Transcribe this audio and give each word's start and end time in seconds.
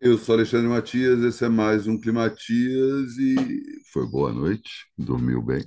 Eu 0.00 0.16
sou 0.16 0.34
Alexandre 0.34 0.66
Matias, 0.66 1.22
esse 1.22 1.44
é 1.44 1.48
mais 1.48 1.86
um 1.86 2.00
Climatias 2.00 3.18
e 3.18 3.82
foi 3.92 4.06
boa 4.08 4.32
noite, 4.32 4.70
dormiu 4.96 5.42
bem, 5.42 5.62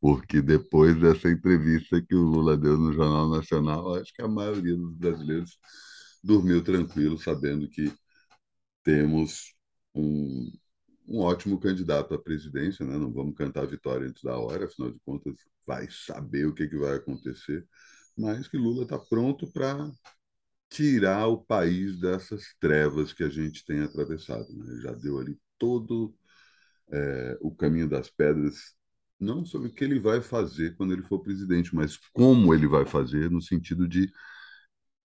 porque 0.00 0.40
depois 0.40 0.98
dessa 1.00 1.28
entrevista 1.28 2.00
que 2.02 2.14
o 2.14 2.22
Lula 2.22 2.56
deu 2.56 2.78
no 2.78 2.92
Jornal 2.92 3.28
Nacional, 3.30 3.96
acho 3.96 4.12
que 4.14 4.22
a 4.22 4.28
maioria 4.28 4.76
dos 4.76 4.94
brasileiros 4.96 5.58
dormiu 6.22 6.62
tranquilo, 6.62 7.18
sabendo 7.18 7.68
que 7.68 7.92
temos 8.84 9.54
um, 9.94 10.52
um 11.08 11.20
ótimo 11.20 11.58
candidato 11.60 12.14
à 12.14 12.18
presidência, 12.22 12.86
né? 12.86 12.96
Não 12.98 13.12
vamos 13.12 13.36
cantar 13.36 13.64
a 13.64 13.66
vitória 13.66 14.08
antes 14.08 14.22
da 14.22 14.38
hora, 14.38 14.66
afinal 14.66 14.92
de 14.92 15.00
contas, 15.00 15.34
vai 15.66 15.88
saber 15.90 16.46
o 16.46 16.54
que, 16.54 16.68
que 16.68 16.76
vai 16.78 16.96
acontecer, 16.96 17.66
mas 18.16 18.48
que 18.48 18.56
Lula 18.56 18.84
está 18.84 18.98
pronto 18.98 19.50
para 19.52 19.90
tirar 20.70 21.26
o 21.26 21.38
país 21.38 21.98
dessas 21.98 22.54
trevas 22.60 23.12
que 23.12 23.24
a 23.24 23.28
gente 23.28 23.64
tem 23.64 23.80
atravessado. 23.80 24.46
Né? 24.52 24.80
Já 24.82 24.92
deu 24.92 25.18
ali 25.18 25.36
todo 25.58 26.14
é, 26.90 27.38
o 27.40 27.54
caminho 27.54 27.88
das 27.88 28.08
pedras, 28.08 28.74
não 29.18 29.44
sobre 29.44 29.68
o 29.68 29.72
que 29.72 29.84
ele 29.84 29.98
vai 29.98 30.22
fazer 30.22 30.74
quando 30.76 30.92
ele 30.92 31.02
for 31.02 31.20
presidente, 31.20 31.74
mas 31.74 31.96
como 32.12 32.54
ele 32.54 32.66
vai 32.66 32.86
fazer, 32.86 33.30
no 33.30 33.42
sentido 33.42 33.86
de 33.86 34.10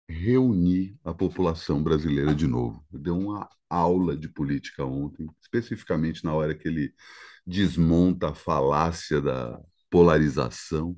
reunir 0.08 0.96
a 1.04 1.12
população 1.12 1.82
brasileira 1.82 2.34
de 2.34 2.46
novo. 2.46 2.82
Deu 2.90 3.18
uma 3.18 3.48
aula 3.68 4.16
de 4.16 4.28
política 4.28 4.84
ontem, 4.84 5.28
especificamente 5.42 6.24
na 6.24 6.32
hora 6.32 6.54
que 6.54 6.66
ele 6.68 6.94
desmonta 7.46 8.30
a 8.30 8.34
falácia 8.34 9.20
da 9.20 9.60
polarização 9.90 10.96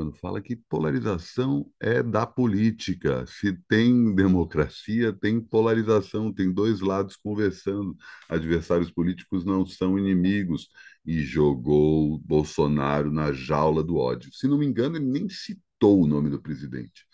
quando 0.00 0.16
fala 0.16 0.40
que 0.40 0.56
polarização 0.56 1.70
é 1.78 2.02
da 2.02 2.26
política. 2.26 3.26
Se 3.26 3.52
tem 3.68 4.14
democracia, 4.14 5.12
tem 5.12 5.38
polarização, 5.38 6.32
tem 6.32 6.50
dois 6.50 6.80
lados 6.80 7.16
conversando. 7.16 7.94
Adversários 8.26 8.90
políticos 8.90 9.44
não 9.44 9.66
são 9.66 9.98
inimigos. 9.98 10.70
E 11.04 11.20
jogou 11.20 12.18
Bolsonaro 12.20 13.12
na 13.12 13.30
jaula 13.30 13.82
do 13.82 13.96
ódio. 13.96 14.32
Se 14.32 14.48
não 14.48 14.56
me 14.56 14.64
engano, 14.64 14.96
ele 14.96 15.04
nem 15.04 15.28
citou 15.28 16.02
o 16.02 16.06
nome 16.06 16.30
do 16.30 16.40
presidente. 16.40 17.06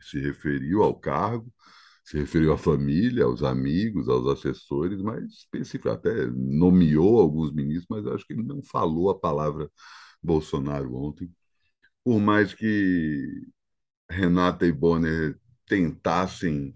Se 0.00 0.18
referiu 0.18 0.82
ao 0.82 0.98
cargo, 0.98 1.52
se 2.04 2.18
referiu 2.18 2.52
à 2.52 2.58
família, 2.58 3.24
aos 3.24 3.44
amigos, 3.44 4.08
aos 4.08 4.26
assessores, 4.26 5.00
mas 5.00 5.22
específico, 5.32 5.88
até 5.90 6.26
nomeou 6.26 7.20
alguns 7.20 7.52
ministros, 7.52 7.86
mas 7.88 8.04
acho 8.12 8.26
que 8.26 8.32
ele 8.32 8.42
não 8.42 8.60
falou 8.64 9.10
a 9.10 9.18
palavra 9.18 9.70
Bolsonaro 10.20 10.96
ontem 10.96 11.30
por 12.04 12.20
mais 12.20 12.54
que 12.54 13.26
Renata 14.10 14.66
e 14.66 14.72
Bonner 14.72 15.38
tentassem 15.66 16.74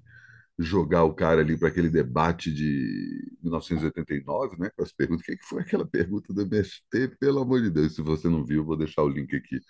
jogar 0.58 1.04
o 1.04 1.14
cara 1.14 1.42
ali 1.42 1.58
para 1.58 1.68
aquele 1.68 1.90
debate 1.90 2.52
de 2.52 3.36
1989, 3.42 4.56
né? 4.58 4.70
Com 4.76 4.82
as 4.82 4.92
perguntas. 4.92 5.26
O 5.28 5.38
que 5.38 5.44
foi 5.46 5.62
aquela 5.62 5.86
pergunta 5.86 6.32
do 6.32 6.42
MST? 6.42 7.16
Pelo 7.20 7.40
amor 7.40 7.62
de 7.62 7.70
Deus, 7.70 7.94
se 7.94 8.02
você 8.02 8.28
não 8.28 8.44
viu, 8.44 8.64
vou 8.64 8.76
deixar 8.76 9.02
o 9.02 9.08
link 9.08 9.34
aqui 9.36 9.60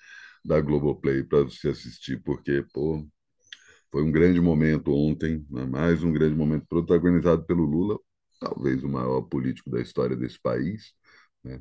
da 0.44 0.60
Globoplay 0.60 1.24
para 1.24 1.42
você 1.44 1.70
assistir, 1.70 2.22
porque, 2.22 2.64
pô, 2.72 3.06
foi 3.90 4.02
um 4.02 4.12
grande 4.12 4.40
momento 4.40 4.92
ontem, 4.94 5.44
né? 5.50 5.66
mais 5.66 6.02
um 6.04 6.12
grande 6.12 6.36
momento 6.36 6.66
protagonizado 6.68 7.44
pelo 7.46 7.64
Lula, 7.64 7.98
talvez 8.40 8.84
o 8.84 8.88
maior 8.88 9.22
político 9.22 9.70
da 9.70 9.80
história 9.80 10.16
desse 10.16 10.40
país, 10.40 10.92
né? 11.44 11.60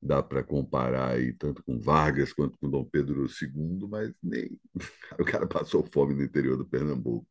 Dá 0.00 0.22
para 0.22 0.42
comparar 0.44 1.10
aí 1.12 1.32
tanto 1.34 1.62
com 1.64 1.80
Vargas 1.80 2.32
quanto 2.32 2.58
com 2.58 2.70
Dom 2.70 2.84
Pedro 2.84 3.28
II, 3.28 3.88
mas 3.88 4.12
nem 4.22 4.58
o 5.18 5.24
cara 5.24 5.46
passou 5.46 5.84
fome 5.84 6.14
no 6.14 6.22
interior 6.22 6.56
do 6.56 6.66
Pernambuco 6.66 7.26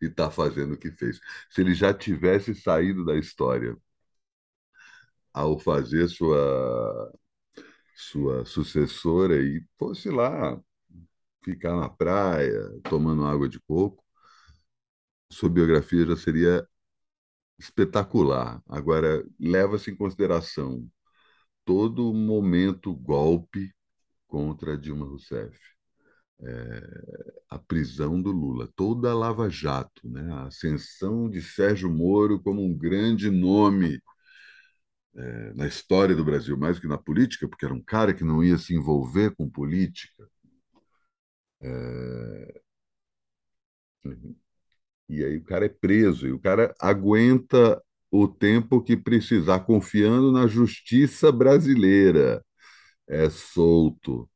e 0.00 0.06
está 0.06 0.30
fazendo 0.30 0.74
o 0.74 0.78
que 0.78 0.90
fez. 0.92 1.20
Se 1.50 1.60
ele 1.60 1.74
já 1.74 1.92
tivesse 1.94 2.54
saído 2.54 3.04
da 3.04 3.16
história 3.16 3.76
ao 5.32 5.58
fazer 5.58 6.08
sua 6.08 7.12
sua 7.94 8.44
sucessora 8.44 9.36
e 9.42 9.64
fosse 9.78 10.10
lá 10.10 10.60
ficar 11.44 11.76
na 11.76 11.88
praia 11.88 12.60
tomando 12.84 13.24
água 13.26 13.48
de 13.48 13.60
coco, 13.60 14.04
sua 15.30 15.48
biografia 15.48 16.06
já 16.06 16.16
seria 16.16 16.68
espetacular. 17.58 18.62
Agora, 18.68 19.24
leva-se 19.40 19.90
em 19.90 19.96
consideração 19.96 20.88
todo 21.66 22.14
momento 22.14 22.94
golpe 22.94 23.70
contra 24.26 24.78
Dilma 24.78 25.04
Rousseff. 25.04 25.58
É, 26.40 26.82
a 27.50 27.58
prisão 27.58 28.20
do 28.20 28.30
Lula, 28.30 28.68
toda 28.76 29.10
a 29.10 29.14
Lava 29.14 29.50
Jato, 29.50 30.08
né? 30.08 30.32
a 30.32 30.46
ascensão 30.46 31.28
de 31.30 31.42
Sérgio 31.42 31.90
Moro 31.90 32.40
como 32.42 32.62
um 32.62 32.76
grande 32.76 33.30
nome 33.30 34.00
é, 35.14 35.54
na 35.54 35.66
história 35.66 36.14
do 36.14 36.24
Brasil, 36.24 36.56
mais 36.56 36.76
do 36.76 36.82
que 36.82 36.88
na 36.88 36.98
política, 36.98 37.48
porque 37.48 37.64
era 37.64 37.74
um 37.74 37.82
cara 37.82 38.14
que 38.14 38.24
não 38.24 38.44
ia 38.44 38.58
se 38.58 38.74
envolver 38.74 39.34
com 39.34 39.48
política. 39.48 40.28
É... 41.60 42.60
E 45.08 45.24
aí 45.24 45.36
o 45.36 45.44
cara 45.44 45.66
é 45.66 45.68
preso, 45.68 46.26
e 46.26 46.32
o 46.32 46.38
cara 46.38 46.74
aguenta 46.80 47.80
o 48.22 48.28
tempo 48.28 48.82
que 48.82 48.96
precisar, 48.96 49.60
confiando 49.60 50.32
na 50.32 50.46
justiça 50.46 51.32
brasileira. 51.32 52.44
É 53.08 53.30
solto, 53.30 54.28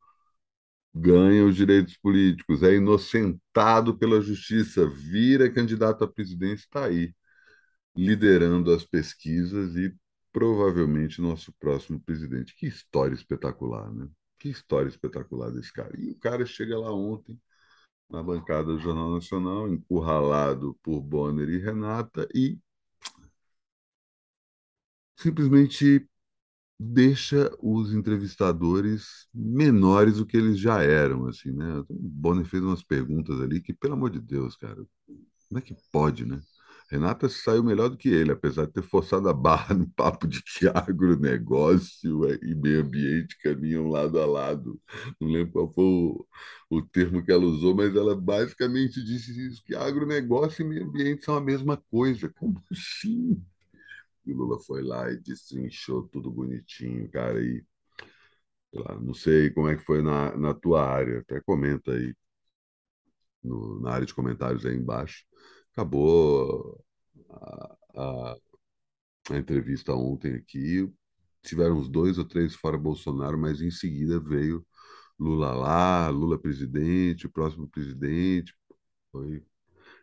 ganha 0.95 1.45
os 1.45 1.57
direitos 1.57 1.97
políticos, 1.97 2.63
é 2.63 2.75
inocentado 2.77 3.97
pela 3.99 4.21
justiça, 4.21 4.87
vira 4.89 5.51
candidato 5.53 6.05
à 6.05 6.09
presidência, 6.09 6.65
está 6.65 6.87
aí, 6.87 7.15
liderando 7.97 8.73
as 8.73 8.85
pesquisas 8.85 9.77
e 9.77 9.95
provavelmente 10.33 11.21
nosso 11.21 11.53
próximo 11.61 12.01
presidente. 12.01 12.55
Que 12.57 12.67
história 12.67 13.15
espetacular, 13.15 13.93
né? 13.93 14.09
Que 14.39 14.49
história 14.49 14.89
espetacular 14.89 15.51
desse 15.51 15.73
cara. 15.73 15.93
E 15.99 16.11
o 16.13 16.19
cara 16.19 16.47
chega 16.47 16.79
lá 16.79 16.93
ontem, 16.93 17.39
na 18.11 18.23
bancada 18.23 18.65
do 18.73 18.79
Jornal 18.79 19.13
Nacional, 19.13 19.69
encurralado 19.69 20.77
por 20.83 21.01
Bonner 21.01 21.49
e 21.49 21.59
Renata, 21.59 22.29
e 22.35 22.59
simplesmente 25.21 26.07
deixa 26.79 27.51
os 27.61 27.95
entrevistadores 27.95 29.29
menores 29.35 30.17
do 30.19 30.27
que 30.27 30.37
eles 30.37 30.59
já 30.59 30.83
eram, 30.83 31.27
assim, 31.29 31.53
né? 31.53 31.81
O 31.81 31.87
Bonner 31.91 32.47
fez 32.47 32.63
umas 32.63 32.83
perguntas 32.83 33.41
ali 33.41 33.61
que, 33.61 33.75
pelo 33.75 33.95
amor 33.95 34.11
de 34.11 34.21
Deus, 34.21 34.57
cara, 34.57 34.85
como 35.49 35.59
é 35.59 35.63
que 35.63 35.77
pode, 35.93 36.25
né? 36.27 36.41
Renata 36.91 37.29
saiu 37.29 37.63
melhor 37.63 37.89
do 37.89 37.97
que 37.97 38.09
ele, 38.09 38.33
apesar 38.33 38.67
de 38.67 38.73
ter 38.73 38.83
forçado 38.83 39.29
a 39.29 39.33
barra 39.33 39.75
no 39.77 39.89
papo 39.91 40.27
de 40.27 40.43
que 40.43 40.67
agronegócio 40.69 42.25
e 42.45 42.55
meio 42.55 42.83
ambiente 42.83 43.39
caminham 43.43 43.89
lado 43.89 44.21
a 44.21 44.27
lado. 44.27 44.81
Não 45.21 45.29
lembro 45.29 45.53
qual 45.53 45.73
foi 45.73 45.85
o, 45.85 46.27
o 46.71 46.83
termo 46.83 47.25
que 47.25 47.31
ela 47.33 47.45
usou, 47.45 47.75
mas 47.77 47.95
ela 47.95 48.17
basicamente 48.17 49.03
disse 49.05 49.31
isso, 49.49 49.63
que 49.65 49.75
agronegócio 49.75 50.63
e 50.65 50.69
meio 50.69 50.85
ambiente 50.87 51.25
são 51.25 51.37
a 51.37 51.41
mesma 51.41 51.77
coisa. 51.77 52.29
Como 52.31 52.61
assim? 52.71 53.41
E 54.27 54.33
Lula 54.33 54.59
foi 54.61 54.83
lá 54.83 55.11
e 55.11 55.19
destrinchou 55.19 56.09
tudo 56.09 56.31
bonitinho, 56.31 57.11
cara. 57.11 57.43
E 57.43 57.65
lá, 58.73 58.99
não 59.01 59.15
sei 59.15 59.51
como 59.51 59.69
é 59.69 59.77
que 59.77 59.85
foi 59.85 60.03
na, 60.03 60.37
na 60.37 60.55
tua 60.55 60.85
área, 60.87 61.21
até 61.21 61.41
comenta 61.41 61.93
aí 61.93 62.15
no, 63.43 63.81
na 63.81 63.93
área 63.93 64.07
de 64.07 64.15
comentários 64.15 64.65
aí 64.67 64.77
embaixo. 64.77 65.25
Acabou 65.73 66.83
a, 67.31 67.77
a, 67.97 68.37
a 69.31 69.37
entrevista 69.39 69.95
ontem 69.95 70.35
aqui. 70.35 70.91
Tiveram 71.43 71.79
uns 71.79 71.89
dois 71.89 72.19
ou 72.19 72.25
três 72.25 72.55
fora 72.55 72.77
Bolsonaro, 72.79 73.39
mas 73.39 73.63
em 73.63 73.71
seguida 73.71 74.21
veio 74.21 74.67
Lula 75.19 75.53
lá, 75.55 76.09
Lula 76.11 76.39
presidente, 76.39 77.27
o 77.27 77.31
próximo 77.31 77.69
presidente. 77.69 78.55
Foi 79.13 79.45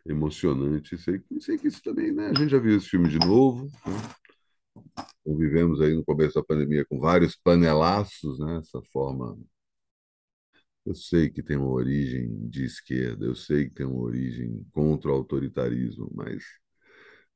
emocionante. 0.08 0.96
Sei, 0.98 1.22
sei 1.40 1.58
que 1.58 1.68
isso 1.68 1.82
também, 1.82 2.12
né? 2.12 2.28
A 2.28 2.34
gente 2.34 2.50
já 2.50 2.58
viu 2.58 2.76
esse 2.76 2.88
filme 2.88 3.08
de 3.08 3.18
novo. 3.18 3.64
Né? 3.86 4.82
Convivemos 5.24 5.80
aí 5.80 5.94
no 5.94 6.04
começo 6.04 6.34
da 6.34 6.44
pandemia 6.44 6.84
com 6.86 6.98
vários 6.98 7.36
panelaços, 7.36 8.38
né? 8.38 8.58
Essa 8.58 8.80
forma. 8.92 9.38
Eu 10.84 10.94
sei 10.94 11.28
que 11.28 11.42
tem 11.42 11.56
uma 11.56 11.68
origem 11.70 12.48
de 12.48 12.64
esquerda, 12.64 13.26
eu 13.26 13.34
sei 13.34 13.68
que 13.68 13.74
tem 13.74 13.86
uma 13.86 14.00
origem 14.00 14.66
contra 14.72 15.10
o 15.10 15.14
autoritarismo, 15.14 16.10
mas 16.14 16.42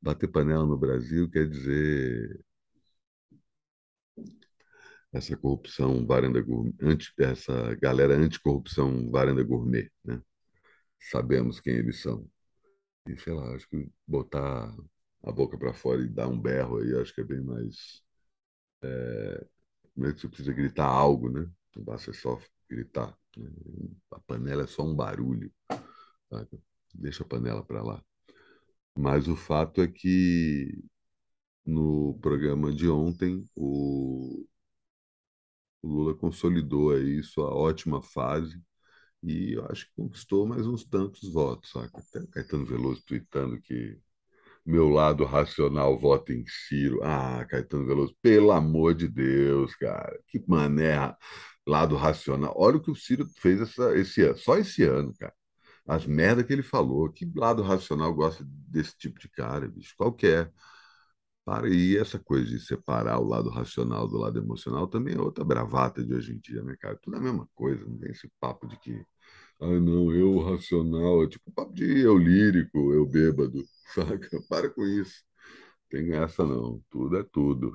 bater 0.01 0.29
panela 0.29 0.65
no 0.67 0.79
Brasil 0.79 1.29
quer 1.31 1.49
dizer 1.49 2.41
essa 5.13 5.37
corrupção 5.37 6.07
varanda 6.07 6.43
anti, 6.81 7.13
essa 7.19 7.75
galera 7.77 8.15
anticorrupção 8.17 9.11
varanda 9.11 9.43
gourmet, 9.43 9.91
né? 10.05 10.21
Sabemos 11.01 11.61
quem 11.61 11.75
eles 11.75 12.01
são. 12.01 12.27
E 13.07 13.17
sei 13.19 13.33
lá, 13.33 13.55
acho 13.55 13.69
que 13.69 13.91
botar 14.07 14.75
a 15.23 15.33
boca 15.33 15.59
para 15.59 15.73
fora 15.75 16.03
e 16.03 16.09
dar 16.09 16.29
um 16.29 16.41
berro 16.41 16.79
aí, 16.79 16.95
acho 17.01 17.15
que 17.15 17.21
é 17.21 17.25
bem 17.25 17.43
mais. 17.43 18.03
É, 18.83 19.47
que 19.95 20.21
você 20.21 20.29
precisa 20.29 20.53
gritar 20.53 20.87
algo, 20.87 21.31
né? 21.31 21.51
Não 21.77 21.85
basta 21.85 22.13
só 22.13 22.39
gritar. 22.69 23.17
Né? 23.37 23.51
A 24.11 24.21
panela 24.21 24.65
é 24.65 24.67
só 24.67 24.85
um 24.85 24.95
barulho. 24.95 25.53
Sabe? 26.31 26.61
Deixa 26.95 27.25
a 27.25 27.27
panela 27.27 27.65
para 27.65 27.83
lá. 27.83 28.05
Mas 28.97 29.29
o 29.29 29.37
fato 29.37 29.83
é 29.83 29.89
que 29.89 30.85
no 31.65 32.19
programa 32.21 32.73
de 32.73 32.89
ontem 32.89 33.45
o, 33.57 34.47
o 35.83 35.89
Lula 35.89 36.15
consolidou 36.15 36.93
aí 36.93 37.23
sua 37.23 37.55
ótima 37.55 38.03
fase 38.03 38.61
e 39.23 39.55
eu 39.55 39.67
acho 39.71 39.87
que 39.87 39.93
conquistou 39.97 40.47
mais 40.47 40.67
uns 40.67 40.85
tantos 40.85 41.33
votos, 41.33 41.71
sabe? 41.71 41.91
Até 41.95 42.27
Caetano 42.27 42.65
Veloso 42.67 43.03
tweetando 43.07 43.61
que 43.61 43.99
meu 44.65 44.89
lado 44.89 45.25
racional 45.25 45.99
vota 45.99 46.33
em 46.33 46.45
Ciro. 46.47 47.01
Ah, 47.03 47.45
Caetano 47.49 47.87
Veloso, 47.87 48.17
pelo 48.23 48.53
amor 48.53 48.95
de 48.95 49.09
Deus, 49.09 49.75
cara. 49.77 50.19
Que 50.29 50.43
mané 50.47 50.97
lado 51.67 51.97
racional. 51.97 52.55
Olha 52.57 52.77
o 52.77 52.83
que 52.83 52.91
o 52.91 52.95
Ciro 52.95 53.27
fez 53.39 53.61
essa, 53.61 53.97
esse 53.97 54.23
ano, 54.23 54.39
só 54.39 54.57
esse 54.59 54.83
ano, 54.85 55.15
cara. 55.19 55.35
As 55.87 56.07
merdas 56.07 56.47
que 56.47 56.53
ele 56.53 56.63
falou. 56.63 57.11
Que 57.13 57.31
lado 57.35 57.63
racional 57.63 58.15
gosta 58.15 58.45
desse 58.47 58.97
tipo 58.97 59.19
de 59.21 59.29
cara, 59.29 59.69
bicho? 59.69 59.95
Qualquer. 59.97 60.53
Para, 61.45 61.69
e 61.69 61.97
essa 61.97 62.19
coisa 62.21 62.47
de 62.47 62.61
separar 62.61 63.19
o 63.19 63.25
lado 63.27 63.51
racional 63.51 64.07
do 64.07 64.17
lado 64.17 64.39
emocional 64.39 64.87
também 64.87 65.15
é 65.17 65.21
outra 65.21 65.45
bravata 65.45 66.05
de 66.05 66.15
hoje 66.15 66.33
em 66.33 66.39
dia, 66.39 66.63
né, 66.63 66.77
cara? 66.79 66.97
Tudo 67.03 67.17
é 67.17 67.19
a 67.21 67.23
mesma 67.23 67.49
coisa, 67.55 67.85
não 67.85 67.99
tem 67.99 68.11
esse 68.13 68.31
papo 68.41 68.67
de 68.69 68.79
que, 68.79 68.93
ah, 69.61 69.67
não, 69.81 70.13
eu 70.13 70.39
racional, 70.41 71.25
é 71.25 71.29
tipo 71.29 71.51
papo 71.53 71.75
de 71.75 72.01
eu 72.01 72.17
lírico, 72.19 72.93
eu 72.93 73.07
bêbado, 73.07 73.65
saca? 73.95 74.41
Para 74.49 74.71
com 74.71 74.85
isso. 74.85 75.23
Tem 75.91 76.13
essa 76.15 76.45
não, 76.45 76.83
tudo 76.91 77.19
é 77.19 77.25
tudo. 77.25 77.73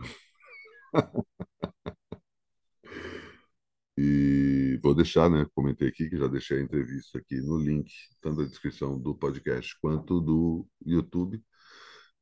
E 3.97 4.79
vou 4.83 4.93
deixar, 4.93 5.29
né? 5.29 5.45
Comentei 5.55 5.87
aqui 5.89 6.09
que 6.09 6.17
já 6.17 6.27
deixei 6.27 6.59
a 6.59 6.61
entrevista 6.61 7.17
aqui 7.17 7.41
no 7.41 7.57
link, 7.57 7.91
tanto 8.21 8.37
da 8.43 8.47
descrição 8.47 8.99
do 8.99 9.15
podcast 9.15 9.75
quanto 9.81 10.21
do 10.21 10.67
YouTube. 10.85 11.43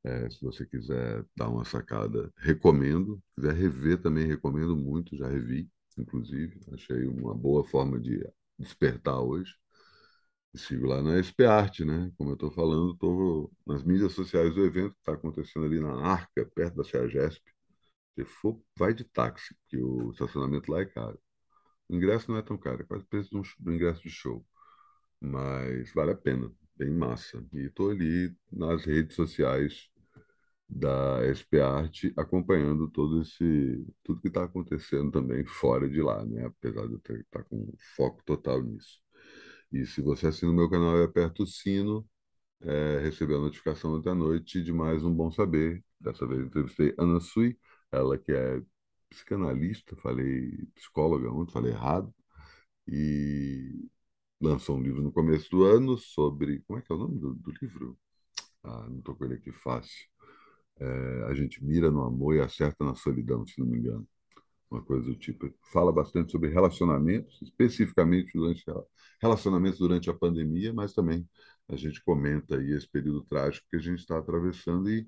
É, 0.05 0.29
se 0.29 0.39
você 0.39 0.63
quiser 0.67 1.25
dar 1.35 1.49
uma 1.49 1.65
sacada, 1.65 2.31
recomendo. 2.37 3.15
Se 3.33 3.41
quiser 3.41 3.53
rever 3.55 4.01
também, 4.01 4.27
recomendo 4.27 4.77
muito. 4.77 5.17
Já 5.17 5.27
revi, 5.27 5.67
inclusive. 5.97 6.59
Achei 6.73 7.07
uma 7.07 7.33
boa 7.33 7.63
forma 7.63 7.99
de 7.99 8.23
despertar 8.59 9.19
hoje. 9.19 9.55
E 10.53 10.59
sigo 10.59 10.85
lá 10.85 11.01
na 11.01 11.17
SP 11.17 11.45
Arte, 11.45 11.83
né? 11.83 12.11
Como 12.17 12.29
eu 12.29 12.35
estou 12.35 12.51
falando, 12.51 12.93
estou 12.93 13.51
nas 13.65 13.83
mídias 13.83 14.13
sociais 14.13 14.53
do 14.53 14.63
evento 14.63 14.93
que 14.93 14.99
está 14.99 15.13
acontecendo 15.13 15.65
ali 15.65 15.79
na 15.79 15.95
Arca, 16.05 16.45
perto 16.53 16.75
da 16.75 16.83
CEAGESP. 16.83 17.43
Se 18.15 18.25
for, 18.25 18.61
vai 18.77 18.93
de 18.93 19.03
táxi, 19.05 19.55
porque 19.55 19.77
o 19.83 20.11
estacionamento 20.11 20.71
lá 20.71 20.81
é 20.81 20.85
caro. 20.85 21.19
O 21.89 21.95
ingresso 21.95 22.31
não 22.31 22.37
é 22.37 22.43
tão 22.43 22.57
caro, 22.57 22.83
é 22.83 22.85
quase 22.85 23.03
o 23.03 23.07
preço 23.07 23.31
de 23.31 23.37
um, 23.37 23.43
do 23.59 23.73
ingresso 23.73 24.03
de 24.03 24.09
show. 24.09 24.45
Mas 25.19 25.91
vale 25.93 26.11
a 26.11 26.15
pena, 26.15 26.51
bem 26.77 26.91
massa. 26.91 27.43
E 27.53 27.61
estou 27.67 27.89
ali 27.91 28.35
nas 28.51 28.85
redes 28.85 29.15
sociais 29.15 29.89
da 30.75 31.23
SP 31.25 31.61
Arte 31.61 32.13
acompanhando 32.17 32.89
todo 32.89 33.21
esse 33.21 33.85
tudo 34.03 34.21
que 34.21 34.27
está 34.27 34.43
acontecendo 34.43 35.09
também 35.11 35.45
fora 35.45 35.89
de 35.89 36.01
lá, 36.01 36.25
né? 36.25 36.45
Apesar 36.45 36.85
de 36.87 36.93
eu 36.93 36.97
estar 36.97 37.15
tá 37.31 37.43
com 37.43 37.73
foco 37.95 38.21
total 38.25 38.61
nisso. 38.61 38.99
E 39.71 39.85
se 39.85 40.01
você 40.01 40.27
assina 40.27 40.51
o 40.51 40.55
meu 40.55 40.69
canal 40.69 40.97
e 40.99 41.03
aperta 41.05 41.43
o 41.43 41.47
sino, 41.47 42.07
é, 42.61 42.99
recebeu 43.01 43.37
a 43.37 43.41
notificação 43.41 43.95
ontem 43.95 44.09
à 44.11 44.15
noite 44.15 44.61
de 44.63 44.73
mais 44.73 45.03
um 45.03 45.13
Bom 45.13 45.31
Saber. 45.31 45.83
Dessa 45.99 46.27
vez 46.27 46.41
entrevistei 46.45 46.93
Ana 46.99 47.19
Sui, 47.19 47.57
ela 47.91 48.17
que 48.17 48.31
é 48.33 48.61
psicanalista, 49.09 49.95
falei 49.97 50.67
psicóloga 50.75 51.31
ontem, 51.31 51.53
falei 51.53 51.71
errado, 51.73 52.13
e 52.87 53.89
lançou 54.41 54.77
um 54.77 54.81
livro 54.81 55.01
no 55.03 55.11
começo 55.11 55.49
do 55.51 55.63
ano 55.65 55.97
sobre. 55.97 56.61
Como 56.67 56.79
é 56.79 56.81
que 56.81 56.91
é 56.91 56.95
o 56.95 56.99
nome 56.99 57.19
do, 57.19 57.33
do 57.35 57.51
livro? 57.61 57.97
Ah, 58.63 58.87
não 58.89 58.99
estou 58.99 59.15
com 59.15 59.25
ele 59.25 59.35
aqui 59.35 59.51
fácil. 59.51 60.07
É, 60.79 61.23
a 61.29 61.33
gente 61.33 61.63
mira 61.63 61.89
no 61.91 62.03
amor 62.03 62.35
e 62.35 62.41
acerta 62.41 62.83
na 62.83 62.95
solidão, 62.95 63.45
se 63.45 63.59
não 63.59 63.67
me 63.67 63.77
engano. 63.79 64.07
Uma 64.69 64.81
coisa 64.83 65.05
do 65.07 65.15
tipo. 65.15 65.49
Fala 65.71 65.91
bastante 65.91 66.31
sobre 66.31 66.49
relacionamentos, 66.49 67.41
especificamente 67.41 68.31
durante 68.33 68.69
a, 68.69 68.75
relacionamentos 69.21 69.79
durante 69.79 70.09
a 70.09 70.13
pandemia, 70.13 70.73
mas 70.73 70.93
também 70.93 71.27
a 71.69 71.75
gente 71.75 72.03
comenta 72.03 72.57
aí 72.57 72.71
esse 72.73 72.87
período 72.89 73.23
trágico 73.25 73.67
que 73.69 73.77
a 73.77 73.79
gente 73.79 73.99
está 73.99 74.17
atravessando 74.19 74.89
e 74.89 75.07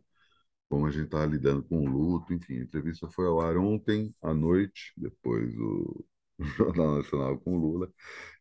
como 0.70 0.86
a 0.86 0.92
gente 0.92 1.06
está 1.06 1.26
lidando 1.26 1.64
com 1.64 1.80
o 1.86 1.90
luto, 1.90 2.34
enfim, 2.34 2.60
a 2.60 2.64
entrevista 2.64 3.10
foi 3.10 3.26
ao 3.28 3.40
ar 3.42 3.58
ontem 3.58 4.14
à 4.22 4.34
noite, 4.34 4.94
depois 4.98 5.54
do 5.56 6.06
Jornal 6.58 6.98
Nacional 6.98 7.40
com 7.40 7.58
o 7.58 7.60
Lula. 7.60 7.92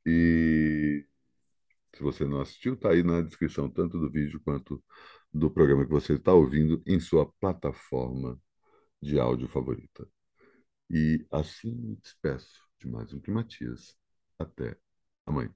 E 0.05 1.07
se 1.97 2.03
você 2.03 2.27
não 2.27 2.41
assistiu, 2.41 2.75
está 2.75 2.91
aí 2.91 3.03
na 3.03 3.23
descrição, 3.23 3.71
tanto 3.71 3.99
do 3.99 4.11
vídeo 4.11 4.41
quanto 4.45 4.83
do 5.33 5.51
programa 5.51 5.85
que 5.85 5.91
você 5.91 6.15
está 6.15 6.33
ouvindo 6.35 6.83
em 6.87 7.01
sua 7.01 7.31
plataforma 7.41 8.39
de 9.03 9.19
áudio 9.19 9.49
favorita. 9.49 10.09
E 10.91 11.27
assim 11.31 11.73
me 11.75 11.97
despeço 11.97 12.61
de 12.79 12.89
mais 12.89 13.13
um 13.15 13.21
Climatias. 13.21 13.97
Até 14.39 14.77
amanhã. 15.27 15.55